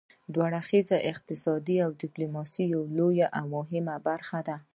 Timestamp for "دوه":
0.33-0.45